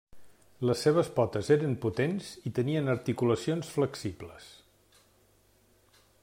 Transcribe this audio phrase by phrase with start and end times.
[0.67, 4.49] Les seves potes eren potents i tenien articulacions flexibles.